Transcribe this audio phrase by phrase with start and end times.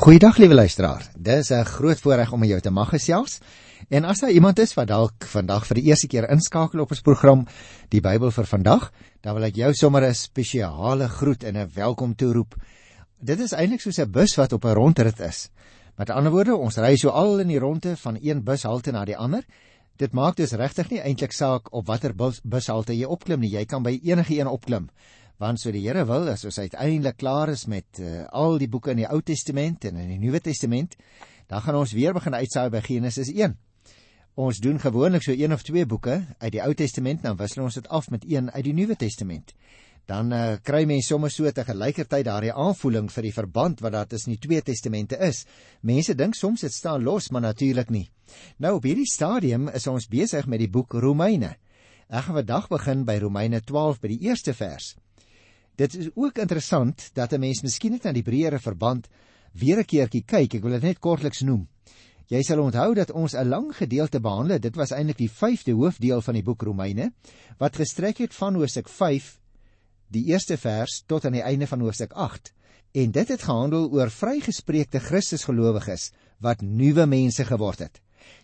[0.00, 1.10] Goeiedag liewe luisteraar.
[1.12, 3.38] Dis 'n groot voorreg om jou te mag gesels.
[3.88, 7.00] En as daar iemand is wat dalk vandag vir die eerste keer inskakel op ons
[7.00, 7.46] program
[7.88, 12.14] Die Bybel vir vandag, dan wil ek jou sommer 'n spesiale groet en 'n welkom
[12.14, 12.54] toeroep.
[13.20, 15.50] Dit is eintlik soos 'n bus wat op 'n rondrit is.
[15.96, 19.16] Met ander woorde, ons ry so al in die ronde van een bushalte na die
[19.16, 19.44] ander.
[19.96, 23.50] Dit maak dus regtig nie eintlik saak op watter bus, bushalte jy opklim nie.
[23.50, 24.88] Jy kan by enige een opklim
[25.40, 28.92] want so die Here wil as ons uiteindelik klaar is met uh, al die boeke
[28.92, 30.98] in die Ou Testament en in die Nuwe Testament,
[31.48, 33.56] dan gaan ons weer begin uitsaai by Genesis 1.
[34.40, 37.80] Ons doen gewoonlik so een of twee boeke uit die Ou Testament, dan wissel ons
[37.80, 39.56] dit af met een uit die Nuwe Testament.
[40.10, 44.08] Dan uh, kry mense sommer so te gelykertyd daardie aanvoeling vir die verband wat daar
[44.10, 45.44] tussen die twee testamente is.
[45.86, 48.08] Mense dink soms dit staan los, maar natuurlik nie.
[48.58, 51.54] Nou op hierdie stadium is ons besig met die boek Romeine.
[52.10, 54.96] Ek gaan vandag begin by Romeine 12 by die eerste vers.
[55.80, 59.08] Dit is ook interessant dat 'n mens miskien net aan die breëre verband
[59.52, 60.54] weer 'n keertjie kyk.
[60.54, 61.68] Ek wil dit net kortliks noem.
[62.26, 64.58] Jy sal onthou dat ons 'n lang gedeelte behandel.
[64.58, 67.12] Dit was eintlik die 5de hoofdeel van die boek Romeine
[67.58, 69.40] wat gestrek het van hoofstuk 5
[70.08, 72.52] die eerste vers tot aan die einde van hoofstuk 8.
[72.92, 78.00] En dit het gehandel oor vrygespreekte Christusgelowiges wat nuwe mense geword het.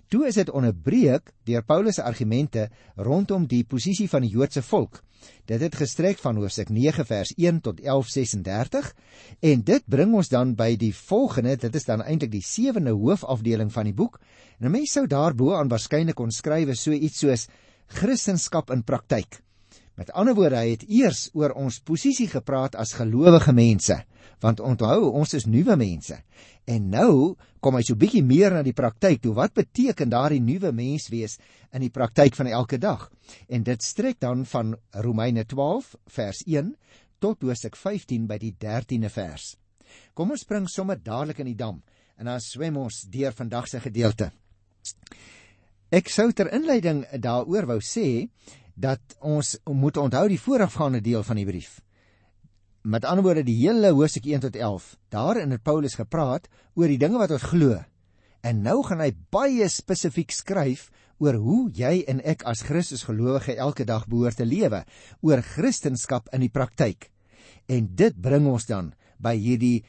[0.09, 5.03] Toe is dit onderbreek deur Paulus se argumente rondom die posisie van die Joodse volk
[5.47, 8.92] Dit het gestrek van hoofstuk 9 vers 1 tot 11:36
[9.41, 13.72] en dit bring ons dan by die volgende, dit is dan eintlik die sewende hoofafdeling
[13.72, 14.20] van die boek.
[14.59, 17.47] En 'n mens sou daarbo aan waarskynlik kon skrywe so iets soos
[17.87, 19.41] Christendom in praktyk.
[19.97, 23.97] Met ander woorde, hy het eers oor ons posisie gepraat as gelowige mense,
[24.45, 26.17] want onthou, ons is nuwe mense.
[26.69, 29.34] En nou kom hy so bietjie meer na die praktyk toe.
[29.37, 31.39] Wat beteken daardie nuwe mens wees
[31.73, 33.09] in die praktyk van elke dag?
[33.48, 36.75] En dit strek dan van Romeine 12 vers 1
[37.19, 39.55] tot Hoofstuk 15 by die 13de vers.
[40.15, 41.81] Kom ons spring sommer dadelik in die dam
[42.17, 44.31] en dan swem ons deur vandag se gedeelte.
[45.93, 48.27] Ek sou ter inleiding daaroor wou sê
[48.75, 51.78] dat ons moet onthou die voorafgaande deel van die brief.
[52.87, 54.85] Met ander woorde die hele hoofstuk 1 tot 11.
[55.11, 56.45] Daarin het Paulus gepraat
[56.79, 57.81] oor die dinge wat ons glo.
[58.47, 60.85] En nou gaan hy baie spesifiek skryf
[61.19, 64.85] oor hoe jy en ek as Christus gelowige elke dag behoort te lewe,
[65.19, 67.11] oor Christendom in die praktyk.
[67.67, 69.83] En dit bring ons dan by hierdie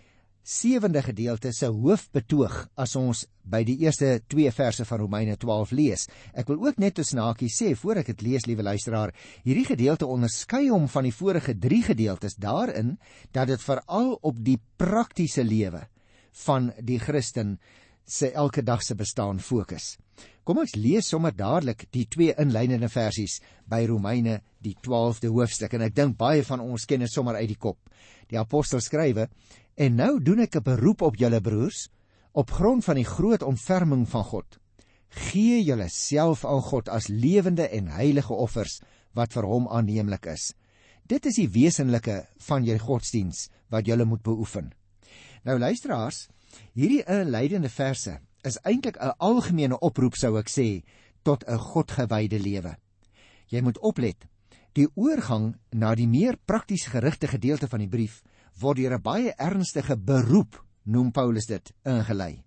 [0.48, 6.06] sewende gedeelte se hoofbetoog as ons by die eerste 2 verse van Romeine 12 lees.
[6.32, 9.12] Ek wil ook net tussen hakies sê voor ek dit lees, liewe luisteraar,
[9.44, 12.96] hierdie gedeelte onderskei hom van die vorige 3 gedeeltes daarin
[13.36, 15.84] dat dit veral op die praktiese lewe
[16.46, 17.58] van die Christen
[18.08, 19.98] se elke dag se bestaan fokus.
[20.48, 25.84] Kom ons lees sommer dadelik die twee inleidende versies by Romeine die 12de hoofstuk en
[25.90, 27.82] ek dink baie van ons ken dit sommer uit die kop.
[28.32, 29.28] Die apostel skrywe
[29.78, 31.90] En nou doen ek 'n beroep op julle broers
[32.32, 34.58] op grond van die groot ontferming van God.
[35.10, 38.82] Gee julle self aan God as lewende en heilige offers
[39.14, 40.54] wat vir hom aanneemlik is.
[41.06, 44.74] Dit is die wesenlike van julle godsdiens wat julle moet beoefen.
[45.44, 46.28] Nou luisteraars,
[46.74, 50.84] hierdie inleidende verse is eintlik 'n algemene oproep sou ek sê
[51.24, 52.78] tot 'n godgewyde lewe.
[53.48, 54.18] Jy moet oplet.
[54.74, 58.24] Die oorgang na die meer prakties gerigte gedeelte van die brief
[58.60, 62.44] word deur 'n baie ernstige beroep, noem Paulus dit, ingelei.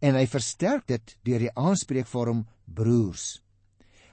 [0.00, 3.42] En hy versterk dit deur die aanspreekvorm broers.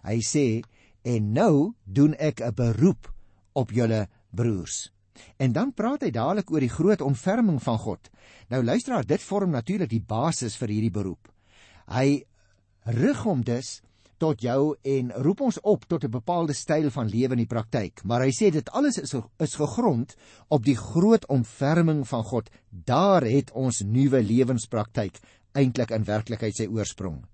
[0.03, 0.61] Hy sê
[1.03, 3.13] en nou doen ek 'n beroep
[3.53, 4.91] op julle broers.
[5.37, 8.09] En dan praat hy dadelik oor die groot ontferming van God.
[8.49, 11.27] Nou luisteraar, dit vorm natuurlik die basis vir hierdie beroep.
[11.87, 12.23] Hy
[12.83, 13.81] rig hom dus
[14.19, 18.03] tot jou en roep ons op tot 'n bepaalde styl van lewe in die praktyk.
[18.03, 20.15] Maar hy sê dit alles is is gegrond
[20.47, 22.49] op die groot ontferming van God.
[22.69, 25.19] Daar het ons nuwe lewenspraktyk
[25.53, 27.25] eintlik in werklikheid sy oorsprong.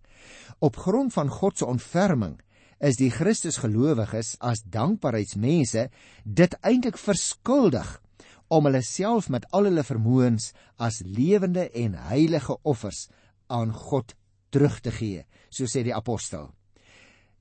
[0.59, 2.39] Op grond van God se ontferming
[2.79, 5.89] is die Christusgelowiges as dankbaarheidsmense
[6.23, 8.01] dit eintlik verskuldig
[8.47, 13.07] om hulle self met al hulle vermoëns as lewende en heilige offers
[13.47, 14.13] aan God
[14.49, 16.54] terug te gee, so sê die apostel.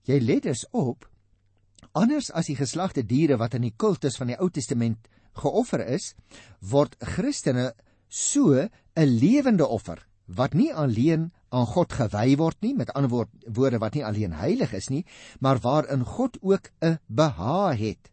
[0.04, 1.08] Jy let dus op
[1.94, 5.06] anders as die geslagte diere wat in die kultus van die Ou Testament
[5.38, 6.12] geoffer is,
[6.60, 7.72] word Christene
[8.08, 13.30] so 'n lewende offer wat nie alleen aan God gewy word nie, met ander woord,
[13.46, 15.04] woorde wat nie alleen heilig is nie,
[15.40, 18.10] maar waarin God ook 'n behaag het.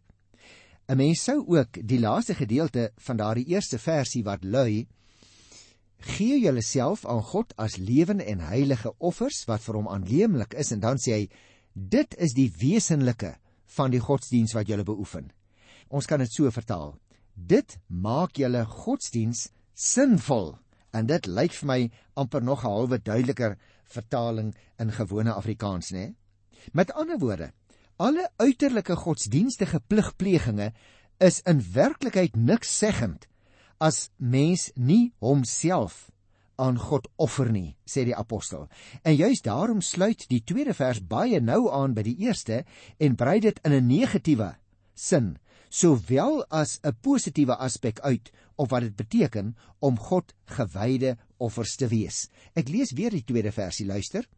[0.88, 4.86] 'n Mens sou ook die laaste gedeelte van daardie eerste versie wat lui:
[5.98, 10.80] Gee julleself aan God as lewende en heilige offers wat vir hom aanneemlik is en
[10.80, 11.28] dan sê hy
[11.74, 13.36] Dit is die wesenlike
[13.76, 15.30] van die godsdiens wat jy beoefen.
[15.88, 16.96] Ons kan dit so vertaal.
[17.34, 20.56] Dit maak julle godsdiens sinvol
[20.92, 21.80] En dit lyk vir my
[22.20, 26.14] amper nog 'n halwe duideliker vertaling in gewone Afrikaans, né?
[26.72, 27.52] Met ander woorde,
[27.96, 30.72] alle uiterlike godsdienstige pligplegings
[31.18, 33.26] is in werklikheid niks seggend
[33.78, 36.10] as mens nie homself
[36.56, 38.68] aan God offer nie, sê die apostel.
[39.04, 42.64] En juis daarom sluit die tweede vers baie nou aan by die eerste
[42.98, 44.54] en brei dit in 'n negatiewe
[44.94, 45.38] sin
[45.72, 51.88] sowel as 'n positiewe aspek uit of wat dit beteken om God gewyde offers te
[51.88, 52.28] wees.
[52.54, 54.28] Ek lees weer die tweede versie, luister.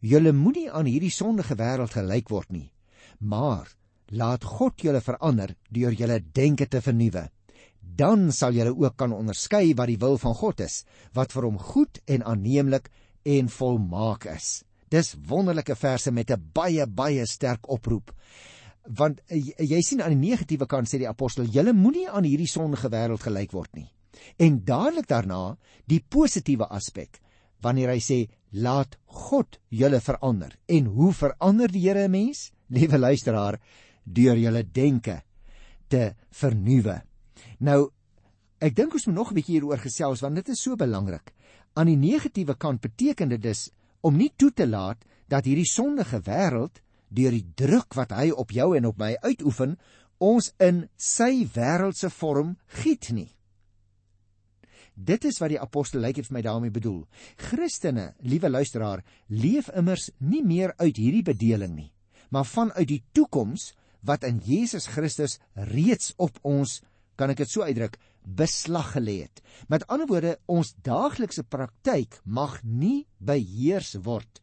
[0.00, 2.70] Julle moenie aan hierdie sondige wêreld gelyk word nie,
[3.18, 3.66] maar
[4.10, 7.30] laat God julle verander deur julle denke te vernuwe.
[7.96, 11.58] Dan sal julle ook kan onderskei wat die wil van God is, wat vir hom
[11.58, 12.90] goed en aanneemlik
[13.24, 14.62] en volmaak is.
[14.88, 18.12] Dis wonderlike verse met 'n baie baie sterk oproep.
[18.88, 22.48] Want uh, jy sien aan die negatiewe kant sê die apostel julle moenie aan hierdie
[22.48, 23.90] sondige wêreld gelyk word nie.
[24.38, 25.56] En dadelik daarna
[25.86, 27.20] die positiewe aspek
[27.60, 30.54] wanneer hy sê laat God julle verander.
[30.66, 32.52] En hoe verander die Here 'n mens?
[32.68, 33.60] Liewe luisteraar
[34.04, 35.22] deur julle denke
[35.88, 37.02] te vernuwe
[37.58, 37.90] nou
[38.58, 41.34] ek dink ons moet nog 'n bietjie hieroor gesels want dit is so belangrik
[41.78, 43.70] aan die negatiewe kant beteken dit dus
[44.00, 48.52] om nie toe te laat dat hierdie sondige wêreld deur die druk wat hy op
[48.52, 49.76] jou en op my uitoefen,
[50.18, 53.30] ons in sy wêreldse vorm giet nie.
[54.98, 57.04] Dit is wat die apostel lyk het vir my daarmee bedoel.
[57.38, 61.92] Christene, liewe luisteraar, leef immers nie meer uit hierdie bedeling nie,
[62.34, 66.80] maar vanuit die toekoms wat in Jesus Christus reeds op ons,
[67.18, 69.42] kan ek dit so uitdruk, beslag gelê het.
[69.68, 74.42] Met ander woorde, ons daaglikse praktyk mag nie beheers word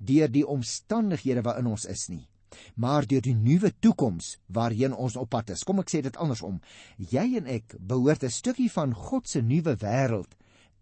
[0.00, 2.30] deur die omstandighede waarin ons is nie
[2.74, 5.64] maar deur die nuwe toekoms waarheen ons op pad is.
[5.66, 6.60] Kom ek sê dit andersom.
[6.98, 10.34] Jy en ek behoort 'n stukkie van God se nuwe wêreld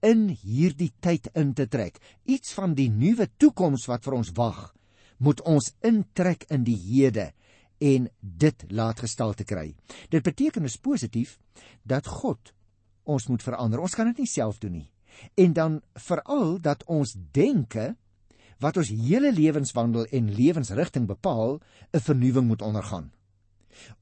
[0.03, 1.99] in hierdie tyd in te trek.
[2.25, 4.75] Iets van die nuwe toekoms wat vir ons wag,
[5.19, 7.33] moet ons intrek in die hede
[7.79, 9.75] en dit laat gestalte kry.
[10.11, 11.39] Dit beteken is positief
[11.83, 12.53] dat God
[13.09, 13.81] ons moet verander.
[13.81, 14.89] Ons kan dit nie self doen nie.
[15.35, 17.95] En dan veral dat ons denke
[18.59, 21.61] wat ons hele lewenswandel en lewensrigting bepaal,
[21.95, 23.13] 'n vernuwing moet ondergaan.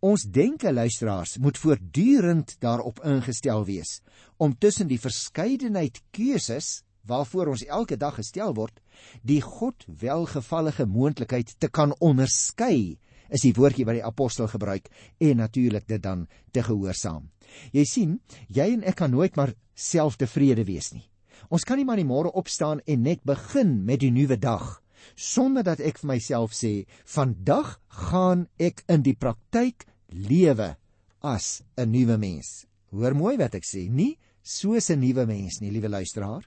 [0.00, 4.00] Ons denke luisteraars moet voortdurend daarop ingestel wees
[4.37, 8.81] om tussen die verskeidenheid keuses waarvoor ons elke dag gestel word,
[9.23, 12.99] die God welgevallige moontlikheid te kan onderskei
[13.31, 14.88] is die woordjie wat die apostel gebruik
[15.19, 17.28] en natuurlik dit dan te gehoorsaam.
[17.73, 18.19] Jy sien,
[18.49, 21.05] jy en ek kan nooit maar selftevrede wees nie.
[21.50, 24.81] Ons kan nie maar die môre opstaan en net begin met die nuwe dag
[25.14, 27.76] sonder dat ek vir myself sê, vandag
[28.08, 30.75] gaan ek in die praktyk lewe
[31.23, 32.67] as 'n nuwe mens.
[32.90, 36.43] Hoor mooi wat ek sê, nie soos 'n nuwe mens nie, liewe luisteraar.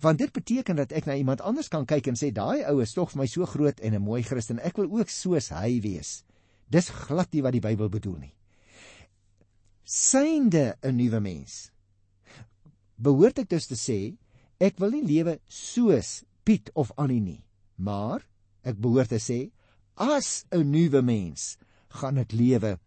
[0.00, 2.92] Want dit beteken dat ek na iemand anders kan kyk en sê daai ou is
[2.92, 6.24] tog vir my so groot en 'n mooi Christen, ek wil ook soos hy wees.
[6.70, 8.34] Dis glad nie wat die Bybel bedoel nie.
[9.84, 11.70] Synde 'n nuwe mens.
[12.96, 14.16] Behoort ek dus te sê
[14.58, 17.44] Ek wil nie lewe soos Piet of Annie nie,
[17.76, 18.24] maar
[18.66, 19.52] ek behoort te sê
[19.94, 21.58] as 'n nuwe mens
[22.00, 22.78] gaan ek lewe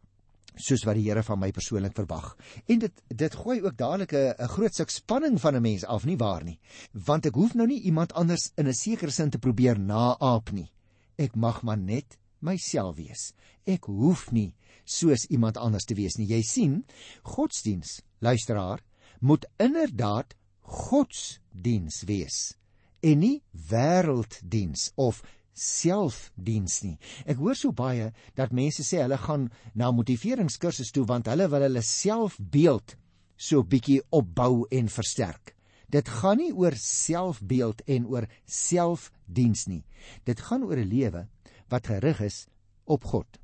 [0.56, 2.36] soos wat die Here van my persoonlik verwag.
[2.68, 6.18] En dit dit gooi ook dadelik 'n groot stuk spanning van 'n mens af, nie
[6.18, 6.60] waar nie?
[6.92, 10.72] Want ek hoef nou nie iemand anders in 'n sekere sin te probeer naaap nie.
[11.18, 13.34] Ek mag maar net myself wees.
[13.66, 16.28] Ek hoef nie soos iemand anders te wees nie.
[16.28, 16.86] Jy sien,
[17.24, 18.82] godsdiens, luisteraar,
[19.20, 22.56] moet inderdaad godsdiens wees
[23.02, 25.22] en nie wêrelddiens of
[25.54, 26.98] selfdiens nie.
[27.26, 31.66] Ek hoor so baie dat mense sê hulle gaan na motiveringskursusse toe want hulle wil
[31.68, 32.96] hulle selfbeeld
[33.36, 35.56] so bietjie opbou en versterk.
[35.92, 39.84] Dit gaan nie oor selfbeeld en oor selfdiens nie.
[40.24, 41.28] Dit gaan oor 'n lewe
[41.70, 42.48] wat gerig is
[42.86, 43.40] op God.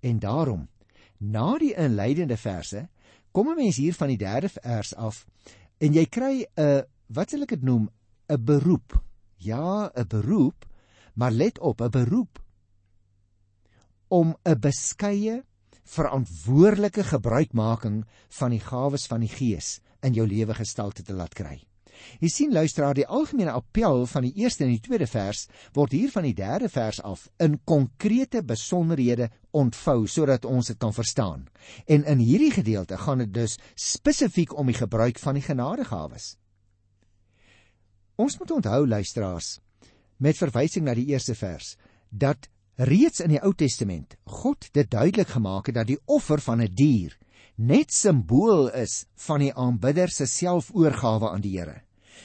[0.00, 0.68] En daarom,
[1.18, 2.88] na die inleidende verse,
[3.32, 5.26] kom 'n mens hier van die 3de vers af
[5.78, 7.88] en jy kry 'n wat sal ek dit noem
[8.28, 9.02] 'n beroep
[9.38, 10.67] ja 'n beroep
[11.18, 12.42] maar let op 'n beroep
[14.08, 15.44] om 'n beskeie
[15.84, 21.68] verantwoordelike gebruikmaking van die gawes van die gees in jou lewe gestalte te laat kry
[22.20, 25.46] Jy sien luisteraar, die algemene appel van die eerste en die tweede vers
[25.76, 30.94] word hier van die derde vers af in konkrete besonderhede ontvou sodat ons dit kan
[30.94, 31.46] verstaan.
[31.86, 36.36] En in hierdie gedeelte gaan dit dus spesifiek om die gebruik van die genadegawes.
[38.18, 39.58] Ons moet onthou luisteraars,
[40.18, 41.76] met verwysing na die eerste vers,
[42.10, 42.48] dat
[42.78, 46.66] reeds in die Ou Testament God dit duidelik gemaak het dat die offer van 'n
[46.66, 47.18] die dier
[47.58, 51.82] net simbool is van die aanbidder se selfoorgawe aan die Here.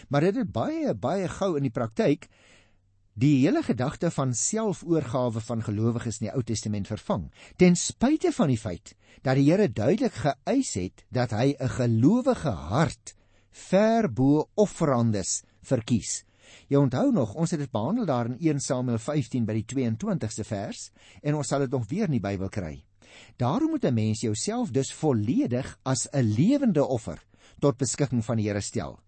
[0.09, 2.29] Maar dit het baie baie gou in die praktyk
[3.13, 8.50] die hele gedagte van selfoorgawe van gelowiges in die Ou Testament vervang, ten spyte van
[8.50, 13.15] die feit dat die Here duidelik geëis het dat hy 'n gelowige hart
[13.51, 16.23] ver bo offerandes verkies.
[16.67, 20.45] Jy onthou nog, ons het dit behandel daar in 1 Samuel 15 by die 22ste
[20.48, 20.91] vers
[21.22, 22.83] en ons sal dit nog weer in die Bybel kry.
[23.38, 27.19] Daarom moet 'n mens jouself dus volledig as 'n lewende offer
[27.60, 29.00] tot beskikking van die Here stel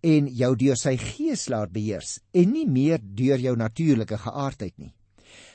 [0.00, 4.92] en jou deur sy gees laat beheers en nie meer deur jou natuurlike geaardheid nie.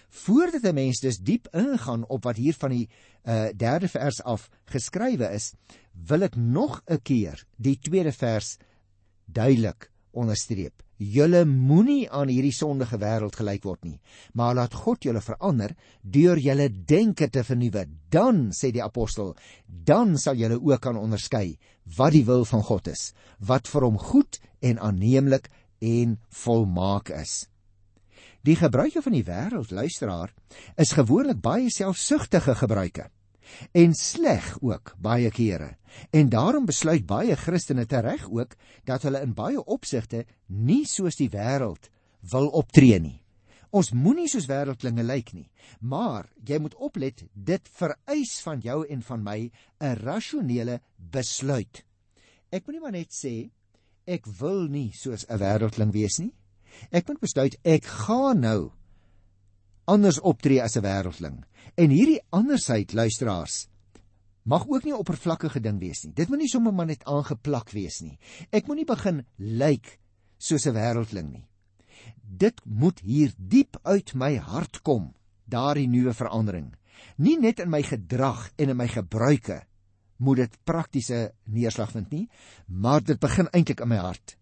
[0.09, 2.89] Voordat 'n mens dus diep ingaan op wat hier van die
[3.23, 5.53] uh, derde vers af geskrywe is,
[5.93, 8.57] wil ek nog 'n keer die tweede vers
[9.25, 10.86] duidelik onderstreep.
[10.97, 13.99] Julle moenie aan hierdie sondige wêreld gelyk word nie,
[14.33, 17.85] maar laat God julle verander deur julle denke te vernuwe.
[18.09, 19.35] Dan, sê die apostel,
[19.67, 21.57] dan sal julle ook kan onderskei
[21.97, 27.45] wat die wil van God is, wat vir hom goed en aanneemlik en volmaak is.
[28.41, 30.33] Die gebruike van die wêreld, luisteraar,
[30.77, 33.11] is gewoonlik baie selfsugtige gebruike
[33.71, 35.75] en sleg ook baie kere.
[36.11, 41.29] En daarom besluit baie Christene tereg ook dat hulle in baie opsigte nie soos die
[41.29, 41.89] wêreld
[42.31, 43.21] wil optree nie.
[43.75, 45.49] Ons moenie soos wêreldlinge lyk nie,
[45.79, 49.51] maar jy moet oplet, dit vereis van jou en van my
[49.81, 51.83] 'n rasionele besluit.
[52.51, 53.49] Ek moenie maar net sê
[54.07, 56.33] ek wil nie soos 'n wêreldling wees nie.
[56.91, 58.71] Ek moet besluit ek gaan nou
[59.87, 61.43] anders optree as 'n wêreldling.
[61.75, 63.67] En hierdie andersheid luisteraars
[64.43, 66.13] mag ook nie 'n oppervlakkige ding wees nie.
[66.13, 68.17] Dit moet nie sommer maar net aangeplak wees nie.
[68.51, 69.99] Ek moenie begin lyk
[70.37, 71.47] soos 'n wêreldling nie.
[72.21, 75.13] Dit moet hier diep uit my hart kom,
[75.45, 76.73] daardie nuwe verandering.
[77.17, 79.63] Nie net in my gedrag en in my gebruike
[80.17, 82.29] moet dit praktiese neerslag vind nie,
[82.67, 84.37] maar dit begin eintlik in my hart.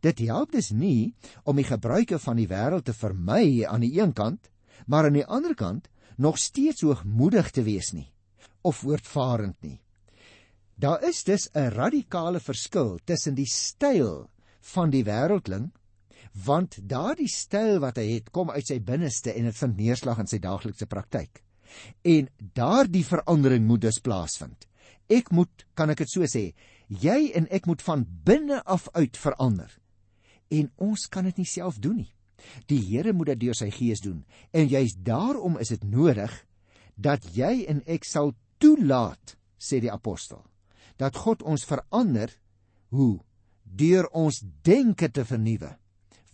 [0.00, 4.12] Dit help dus nie om die gebruike van die wêreld te vermy aan die een
[4.12, 4.50] kant
[4.86, 8.08] maar aan die ander kant nog steeds hoogmoedig te wees nie
[8.62, 9.80] of voortvarend nie.
[10.74, 15.70] Daar is dus 'n radikale verskil tussen die styl van die wêreldling
[16.32, 20.26] want daardie styl wat hy het kom uit sy binneste en dit vind neerslag in
[20.26, 21.42] sy daaglikse praktyk.
[22.04, 24.66] En daardie verandering moet dus plaasvind.
[25.12, 26.54] Ek moet, kan ek dit so sê,
[26.88, 29.70] jy en ek moet van binne af uit verander.
[30.48, 32.12] En ons kan dit nie self doen nie.
[32.66, 36.32] Die Here moet dit deur sy gees doen en juist daarom is dit nodig
[36.96, 40.42] dat jy en ek sal toelaat, sê die apostel,
[40.98, 42.30] dat God ons verander
[42.92, 43.20] hoe
[43.64, 45.76] deur ons denke te vernuwe.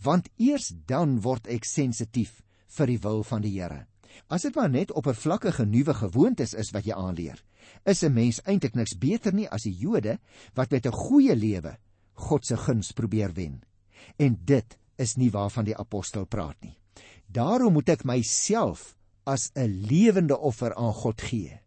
[0.03, 2.41] Want eers dan word ek sensitief
[2.77, 3.85] vir die wil van die Here.
[4.29, 7.39] As dit maar net oppervlakkige nuwe gewoontes is wat jy aanleer,
[7.85, 10.19] is 'n mens eintlik niks beter nie as die Jode
[10.55, 11.77] wat met 'n goeie lewe
[12.13, 13.61] God se guns probeer wen.
[14.17, 16.75] En dit is nie waarvan die apostel praat nie.
[17.27, 21.59] Daarom moet ek myself as 'n lewende offer aan God gee.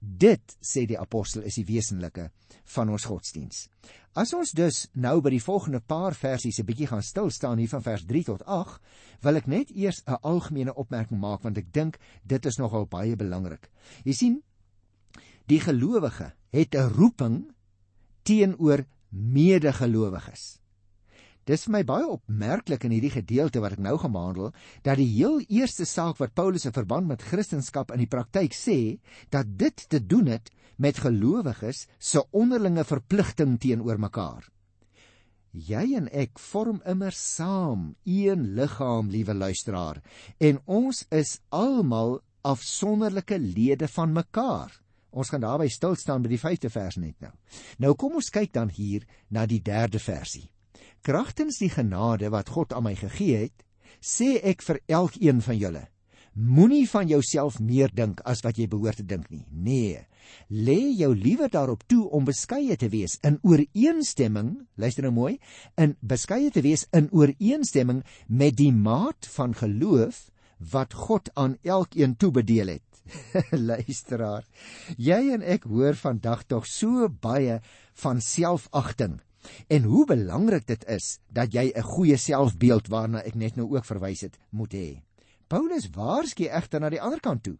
[0.00, 2.30] Dit sê die apostel is die wesenlike
[2.74, 3.68] van ons godsdiens.
[4.12, 7.68] As ons dus nou by die volgende paar versies 'n bietjie gaan stil staan hier
[7.68, 8.80] van vers 3 tot 8,
[9.20, 13.16] wil ek net eers 'n algemene opmerking maak want ek dink dit is nogal baie
[13.16, 13.70] belangrik.
[14.04, 14.42] Jy sien,
[15.46, 17.52] die gelowige het 'n roeping
[18.22, 20.58] teenoor medegelowiges.
[21.50, 24.52] Dis vir my baie opmerklik in hierdie gedeelte wat ek nou gaan behandel,
[24.86, 29.00] dat die heel eerste saak wat Paulus in verband met Christendom in die praktyk sê,
[29.34, 34.46] dat dit te doen het met gelowiges se onderlinge verpligting teenoor mekaar.
[35.50, 39.98] Jy en ek vorm immer saam een liggaam, liewe luisteraar,
[40.38, 44.70] en ons is almal afsonderlike lede van mekaar.
[45.10, 47.34] Ons gaan daarby stil staan by die 5de vers net nou.
[47.82, 49.02] Nou kom ons kyk dan hier
[49.34, 50.46] na die 3de versie.
[51.00, 53.62] Kragtens die genade wat God aan my gegee het,
[54.04, 55.86] sê ek vir elkeen van julle:
[56.36, 59.46] Moenie van jouself meer dink as wat jy behoort te dink nie.
[59.50, 60.02] Nee,
[60.52, 65.38] lê jou liewer daarop toe om beskeie te wees in ooreenstemming, luister nou mooi,
[65.80, 70.28] in beskeie te wees in ooreenstemming met die maat van geloof
[70.72, 73.02] wat God aan elkeen toebedeel het.
[73.72, 74.44] Luisteraar,
[75.00, 77.58] jy en ek hoor vandag tog so baie
[78.04, 79.18] van selfagting
[79.68, 83.84] En hoe belangrik dit is dat jy 'n goeie selfbeeld waarna ek net nou ook
[83.84, 85.02] verwys het, moet hê.
[85.48, 87.58] Paulus waarsku egter na die ander kant toe.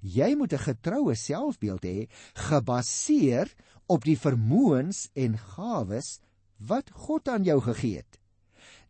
[0.00, 3.54] Jy moet 'n getroue selfbeeld hê, gebaseer
[3.86, 6.20] op die vermoëns en gawes
[6.56, 8.20] wat God aan jou gegee het.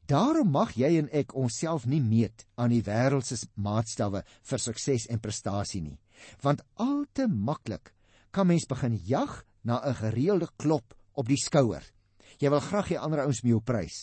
[0.07, 5.21] Daarom mag jy en ek onsself nie meet aan die wêreldse maatstawwe vir sukses en
[5.21, 5.99] prestasie nie,
[6.43, 7.93] want al te maklik
[8.31, 11.83] kan mens begin jag na 'n gereelde klop op die skouer
[12.41, 13.99] Jy wil graag hê ander ouens moet jou prys.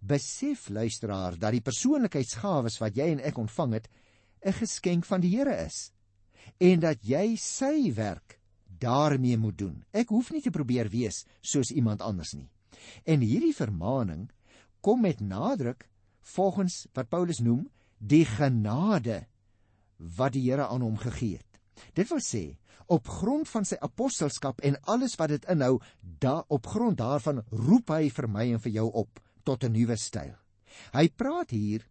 [0.00, 3.88] Besef luisteraar dat die persoonlikheidsgawes wat jy en ek ontvang het
[4.44, 5.92] 'n geskenk van die Here is
[6.58, 9.84] en dat jy sy werk daarmee moet doen.
[9.92, 12.50] Ek hoef nie te probeer wees soos iemand anders nie.
[13.06, 14.30] En hierdie vermaaning
[14.80, 15.88] kom met nadruk
[16.34, 19.26] volgens wat Paulus noem die genade
[19.98, 21.51] wat die Here aan hom gegee het.
[21.94, 22.44] Dit wil sê
[22.92, 27.92] op grond van sy apostelskap en alles wat dit inhou, da op grond daarvan roep
[27.94, 30.36] hy vir my en vir jou op tot 'n nuwe styl.
[30.92, 31.86] Hy praat hier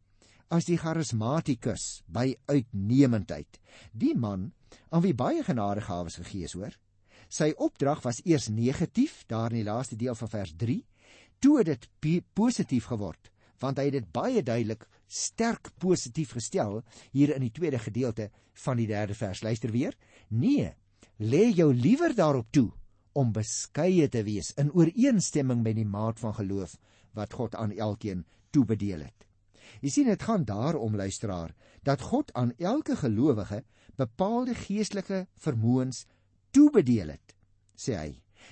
[0.49, 3.59] as die charismatikus by uitnemendheid.
[3.93, 4.51] Die man
[4.89, 6.77] aan wie baie genadegawes gegee is, hoor.
[7.29, 10.85] Sy opdrag was eers negatief daar in die laaste deel van vers 3,
[11.39, 11.87] toe dit
[12.33, 17.79] positief geword want hy het dit baie duidelik sterk positief gestel hier in die tweede
[17.79, 18.29] gedeelte
[18.63, 19.41] van die derde vers.
[19.43, 19.97] Luister weer.
[20.29, 20.71] Nee,
[21.19, 22.69] lê jou liewer daarop toe
[23.13, 26.77] om beskeie te wees in ooreenstemming met die maat van geloof
[27.17, 28.23] wat God aan elkeen
[28.55, 29.27] toebedeel het.
[29.81, 31.53] Jy sien dit gaan daarom luisteraar
[31.83, 33.63] dat God aan elke gelowige
[33.99, 36.05] bepaalde geestelike vermoëns
[36.55, 37.35] toebedeel het,
[37.75, 38.11] sê hy.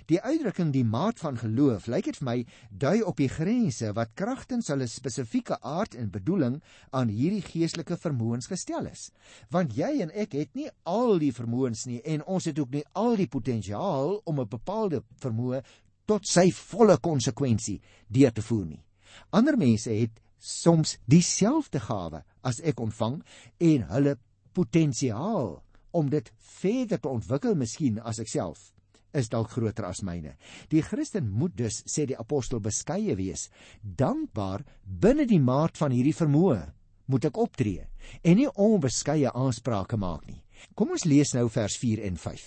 [0.10, 2.38] Die uitdrukking die maat van geloof lyk dit vir my
[2.70, 6.60] dui op die grense wat kragtens hulle spesifieke aard en bedoeling
[6.92, 9.10] aan hierdie geestelike vermoëns gestel is.
[9.50, 12.86] Want jy en ek het nie al die vermoëns nie en ons het ook nie
[12.94, 15.62] al die potensiaal om 'n bepaalde vermoë
[16.06, 18.84] tot sy volle konsekwensie deur te voer nie.
[19.30, 23.22] Ander mense het soms dieselfde gawe as ek ontvang
[23.60, 24.18] en hulle
[24.54, 26.32] potensiaal om dit
[26.62, 28.72] verder te ontwikkel miskien as ek self
[29.14, 30.36] is dalk groter as myne.
[30.70, 33.48] Die Christen moet dus sê die apostel beskeie wees,
[33.82, 36.62] dankbaar binne die maat van hierdie vermoë
[37.10, 37.88] moet ek optree
[38.22, 40.42] en nie onbeskeie aansprake maak nie.
[40.76, 42.46] Kom ons lees nou vers 4 en 5.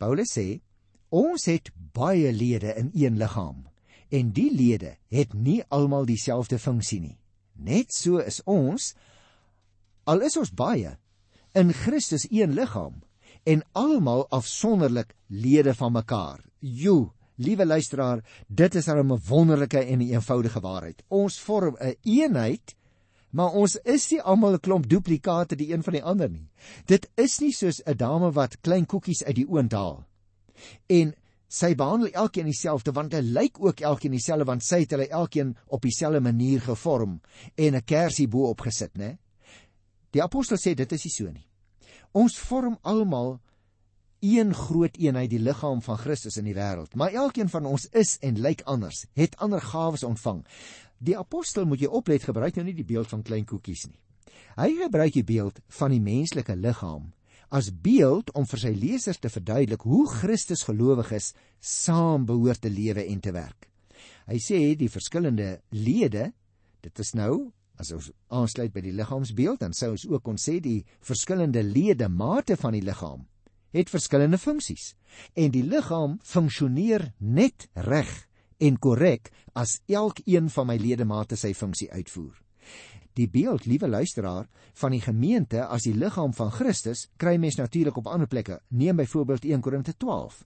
[0.00, 0.48] Paulus sê
[1.14, 3.64] ons het baie lede in een liggaam
[4.14, 7.16] en die lede het nie almal dieselfde funksie nie.
[7.54, 8.92] Net so is ons
[10.10, 10.96] al is ons baie
[11.54, 13.02] in Christus een liggaam
[13.44, 16.40] en almal afsonderlik lede van mekaar.
[16.58, 21.02] Jo, liewe luisteraar, dit is 'n wonderlike en 'n eenvoudige waarheid.
[21.08, 22.74] Ons vorm 'n een eenheid,
[23.30, 26.48] maar ons is nie almal 'n klomp duplikate die een van die ander nie.
[26.86, 30.04] Dit is nie soos 'n dame wat klein koekies uit die oond haal.
[30.86, 31.14] En
[31.48, 35.56] sy behandel elkeen dieselfde want hy lyk ook elkeen dieselfde want sy het hulle elkeen
[35.66, 37.20] op dieselfde manier gevorm
[37.54, 39.18] en 'n kersie bo opgesit, né?
[40.10, 41.46] Die apostel sê dit is nie so nie.
[42.14, 43.40] Ons vorm almal
[44.24, 46.94] een groot eenheid, die liggaam van Christus in die wêreld.
[46.94, 50.44] Maar elkeen van ons is en lyk anders, het ander gawes ontvang.
[51.02, 53.98] Die apostel moet jy oplet gebruik nou nie die beeld van klein koekies nie.
[54.54, 57.10] Hy gebruik die beeld van die menslike liggaam
[57.54, 63.04] as beeld om vir sy lesers te verduidelik hoe Christus gelowiges saam behoort te lewe
[63.10, 63.68] en te werk.
[64.30, 66.30] Hy sê die verskillende lede,
[66.82, 70.60] dit is nou As ons aansluit by die liggaamsbeeld, dan sou ons ook kon sê
[70.62, 73.24] die verskillende ledemate van die liggaam
[73.74, 74.92] het verskillende funksies
[75.38, 78.10] en die liggaam funksioneer net reg
[78.62, 82.34] en korrek as elkeen van my ledemate sy funksie uitvoer.
[83.14, 87.98] Die beeld, liewe luisteraar, van die gemeente as die liggaam van Christus kry mens natuurlik
[87.98, 88.58] op ander plekke.
[88.74, 90.40] Neem byvoorbeeld 1 Korinte 12.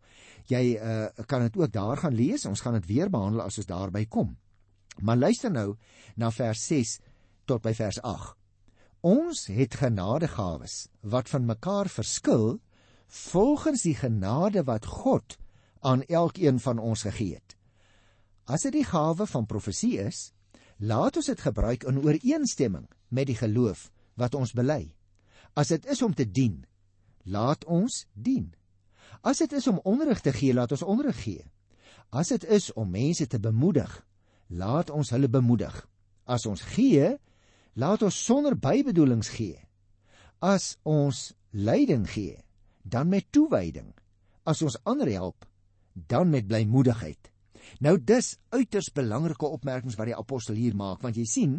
[0.53, 2.45] Jy uh, kan dit ook daar gaan lees.
[2.45, 4.37] Ons gaan dit weer behandel as ons daarby kom.
[5.01, 5.77] Maar luister nou
[6.17, 6.67] na vers
[7.49, 8.35] tot by vers 8.
[9.09, 12.59] Ons het genadegawes wat van mekaar verskil
[13.09, 15.39] volgens die genade wat God
[15.81, 17.55] aan elkeen van ons gegee het.
[18.49, 20.33] As dit die gawe van profesie is,
[20.79, 24.95] laat ons dit gebruik in ooreenstemming met die geloof wat ons bely.
[25.55, 26.65] As dit is om te dien,
[27.25, 28.51] laat ons dien.
[29.23, 31.45] As dit is om onderrig te gee, laat ons onderrig gee.
[32.11, 33.91] As dit is om mense te bemoedig,
[34.49, 35.75] laat ons hulle bemoedig.
[36.25, 37.17] As ons gee,
[37.79, 39.57] laat ons sonder bybedoelings gee.
[40.43, 42.37] As ons leiding gee,
[42.83, 43.93] dan met toewyding.
[44.49, 45.47] As ons ander help,
[45.93, 47.31] dan met blymoedigheid.
[47.85, 51.57] Nou dis uiters belangrike opmerkings wat die apostel hier maak, want jy sien,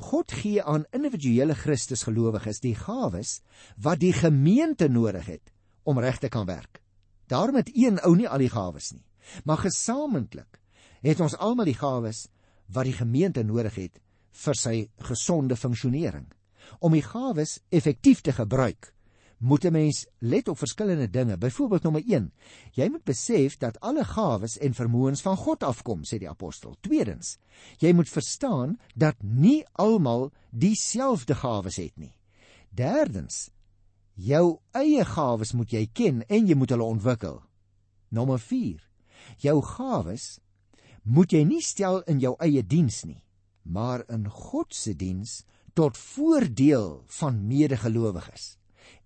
[0.00, 3.40] God gee aan individuele Christusgelowiges die gawes
[3.76, 5.52] wat die gemeente nodig het
[5.84, 6.80] om reg te kan werk.
[7.28, 9.04] Daarom het een ou nie al die gawes nie,
[9.44, 10.58] maar gesamentlik
[11.04, 12.26] het ons almal die gawes
[12.72, 14.00] wat die gemeente nodig het
[14.30, 14.76] vir sy
[15.08, 16.26] gesonde funksionering.
[16.80, 18.92] Om die gawes effektief te gebruik,
[19.40, 21.38] moet 'n mens let op verskillende dinge.
[21.38, 22.32] Byvoorbeeld nommer 1:
[22.72, 26.76] Jy moet besef dat alle gawes en vermoëns van God afkom, sê die apostel.
[26.80, 27.38] Tweedens:
[27.78, 32.16] Jy moet verstaan dat nie almal dieselfde gawes het nie.
[32.68, 33.50] Derdens:
[34.14, 37.42] Jou eie gawes moet jy ken en jy moet hulle ontwikkel.
[38.08, 38.90] Nommer 4:
[39.36, 40.38] Jou gawes
[41.02, 43.24] moet jy nie stel in jou eie diens nie,
[43.62, 45.44] maar in God se diens
[45.74, 48.56] tot voordeel van medegelowiges.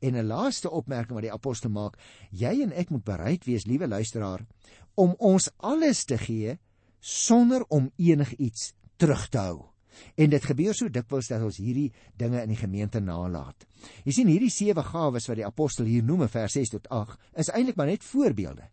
[0.01, 1.99] En 'n laaste opmerking wat die apostel maak,
[2.31, 4.47] jy en ek moet bereid wees, liewe luisteraar,
[4.95, 6.59] om ons alles te gee
[7.01, 9.75] sonder om enigiets terug te hou.
[10.15, 13.67] En dit gebeur so dikwels dat ons hierdie dinge in die gemeente nalat.
[14.05, 17.19] Jy sien hierdie sewe gawes wat die apostel hier noem in vers 6 tot 8
[17.45, 18.69] is eintlik maar net voorbeelde.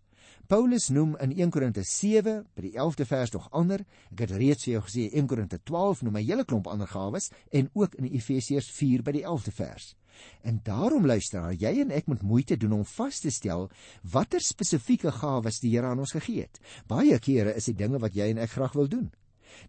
[0.48, 3.84] Paulus noem in 1 Korinte 7 by die 11de vers nog ander.
[4.12, 7.32] Ek het reeds vir jou gesê 1 Korinte 12 noem 'n hele klomp ander gawes
[7.52, 9.96] en ook in Efesiërs 4 by die 11de vers.
[10.42, 13.70] En daarom luisteraar, jy en ek moet moeite doen om vas te stel
[14.04, 16.60] watter spesifieke gawes die Here aan ons gegee het.
[16.88, 19.12] Baie kere is dit dinge wat jy en ek graag wil doen.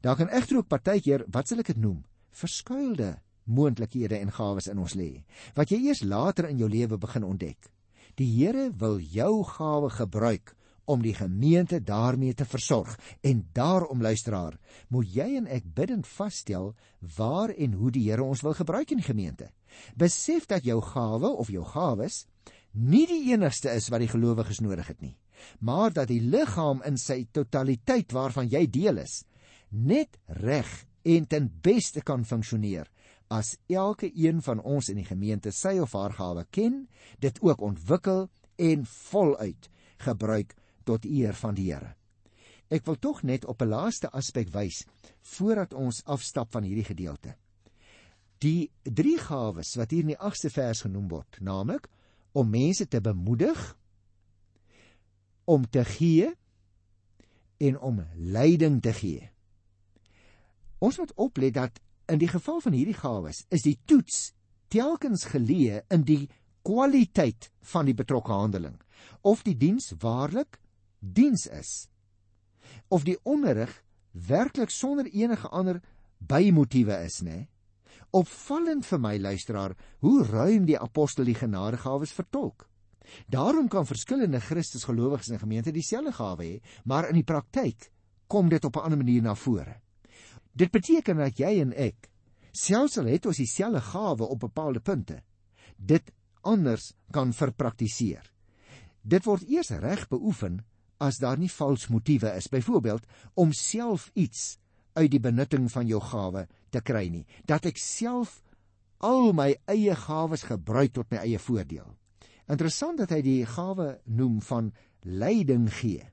[0.01, 4.79] Daar kan egter ook partykeer, wat sal ek dit noem, verskuilde moontlikhede en gawes in
[4.79, 7.71] ons lê wat jy eers later in jou lewe begin ontdek.
[8.21, 10.55] Die Here wil jou gawe gebruik
[10.85, 12.99] om die gemeente daarmee te versorg.
[13.21, 16.73] En daarom luisteraar, moet jy en ek bidend vasstel
[17.17, 19.51] waar en hoe die Here ons wil gebruik in gemeente.
[19.97, 22.27] Besef dat jou gawe of jou gawes
[22.73, 25.17] nie die enigste is wat die gelowiges nodig het nie,
[25.61, 29.25] maar dat die liggaam in sy totaliteit waarvan jy deel is,
[29.69, 30.71] net reg
[31.05, 32.89] en ten beste kan funksioneer
[33.33, 36.83] as elke een van ons in die gemeente sy of haar gawe ken,
[37.25, 38.27] dit ook ontwikkel
[38.61, 39.69] en voluit
[40.03, 40.53] gebruik
[40.85, 41.95] tot eer van die Here.
[42.73, 44.85] Ek wil tog net op 'n laaste aspek wys
[45.21, 47.37] voordat ons afstap van hierdie gedeelte.
[48.39, 51.89] Die drie gawes wat hier in die 8ste vers genoem word, naamlik
[52.33, 53.77] om mense te bemoedig,
[55.45, 56.33] om te gee
[57.59, 59.31] en om leiding te gee.
[60.79, 64.33] Ons moet oplet dat in die geval van hierdie gawes is die toets
[64.73, 66.29] telkens geleë in die
[66.67, 68.79] kwaliteit van die betrokke handeling
[69.23, 70.59] of die diens waarlik
[71.03, 71.89] diens is
[72.89, 73.73] of die onderrig
[74.13, 75.81] werklik sonder enige ander
[76.19, 77.49] bymotiewe is nê?
[78.13, 82.69] Opvallend vir my luisteraar hoe ruim die apostel die genadegawes vertolk.
[83.27, 87.91] Daarom kan verskillende christusgelowiges in 'n gemeente dieselfde gawe hê maar in die praktyk
[88.29, 89.81] kom dit op 'n ander manier na vore.
[90.53, 92.11] Dit beteken dat jy en ek
[92.53, 95.23] selfs al het ons dieselfde gawe op bepaalde punte
[95.77, 96.13] dit
[96.43, 98.33] anders kan verpraktiseer.
[99.03, 100.61] Dit word eers reg beoefen
[101.03, 104.57] as daar nie vals motiewe is, byvoorbeeld om self iets
[104.95, 108.41] uit die benutting van jou gawe te kry nie, dat ek self
[109.03, 111.89] al my eie gawes gebruik tot my eie voordeel.
[112.51, 114.71] Interessant dat hy die gawe noem van
[115.03, 116.05] leiding gee.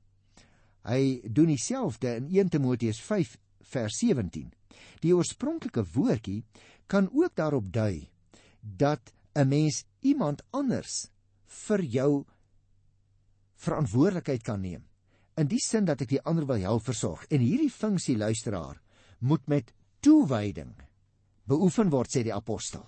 [0.88, 3.36] Hy doen dieselfde in 1 Timoteus 5
[3.74, 4.50] vers 17.
[5.04, 6.42] Die oorspronklike woordjie
[6.90, 8.10] kan ook daarop dui
[8.62, 11.10] dat 'n mens iemand anders
[11.46, 12.26] vir jou
[13.60, 14.84] verantwoordelikheid kan neem.
[15.40, 17.26] In die sin dat ek die ander wil help versorg.
[17.32, 18.80] En hierdie funksie luisteraar
[19.20, 20.74] moet met toewyding
[21.50, 22.84] beoefen word sê die apostel.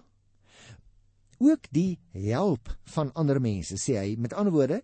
[1.42, 4.82] Ook die help van ander mense sê hy met ander woorde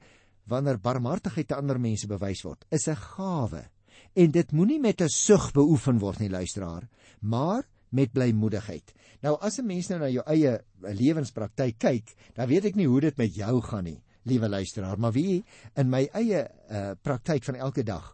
[0.49, 3.63] wanneer barmhartigheid te ander mense bewys word is 'n gawe
[4.15, 6.89] en dit moenie met 'n sug beoefen word nie luisteraar
[7.21, 8.93] maar met blymoedigheid.
[9.21, 13.01] Nou as 'n mens nou na jou eie lewenspraktyk kyk, dan weet ek nie hoe
[13.01, 15.43] dit met jou gaan nie liewe luisteraar, maar wie
[15.75, 18.13] in my eie uh, praktyk van elke dag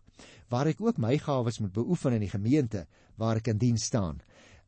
[0.54, 2.86] waar ek ook my gawes moet beoefen in die gemeente
[3.18, 4.22] waar ek in diens staan.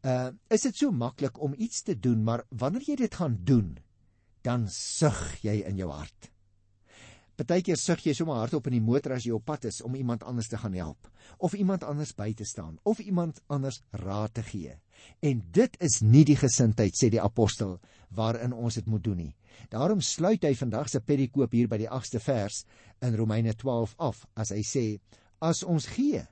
[0.05, 3.75] Uh is dit so maklik om iets te doen, maar wanneer jy dit gaan doen,
[4.45, 6.29] dan sug jy in jou hart.
[7.35, 10.23] Partykeer sug jy sommer hardop in die motor as jy op pad is om iemand
[10.23, 11.09] anders te gaan help
[11.43, 14.75] of iemand anders by te staan of iemand anders raad te gee.
[15.19, 17.75] En dit is nie die gesindheid sê die apostel
[18.15, 19.33] waarin ons dit moet doen nie.
[19.69, 22.63] Daarom sluit hy vandag se perikoop hier by die 8ste vers
[23.03, 24.85] in Romeine 12 af as hy sê
[25.43, 26.23] as ons gee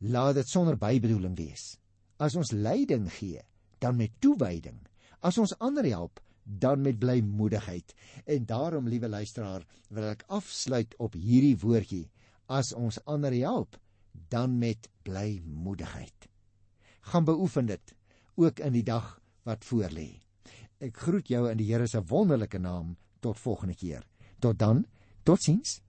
[0.00, 1.76] laat dit sonder bybedoeling wees.
[2.16, 3.44] As ons leiding gee
[3.80, 4.80] dan met toewyding.
[5.20, 7.94] As ons ander help dan met blymoedigheid.
[8.24, 12.08] En daarom, liewe luisteraar, wil ek afsluit op hierdie woordjie:
[12.46, 13.78] as ons ander help,
[14.28, 16.28] dan met blymoedigheid.
[17.00, 17.94] Gaan beoefen dit
[18.34, 20.20] ook in die dag wat voorlê.
[20.80, 24.06] Ek groet jou in die Here se wonderlike naam tot volgende keer.
[24.40, 24.86] Tot dan.
[25.22, 25.80] Totsiens.